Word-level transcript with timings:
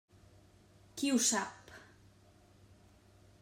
Qui 1.01 1.11
ho 1.11 1.19
sap! 1.27 1.71